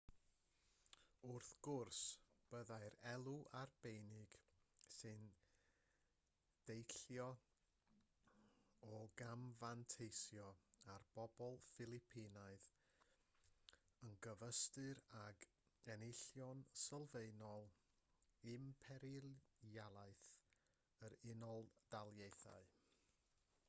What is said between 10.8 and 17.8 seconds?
ar bobl ffilipinaidd yn gyfystyr ag enillion sylfaenol